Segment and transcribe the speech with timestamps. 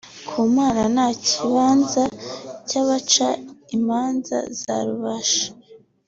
[0.29, 2.03] ku Mana nta kibanza
[2.67, 3.27] cy’abaca
[3.77, 5.47] imanza za Rubasha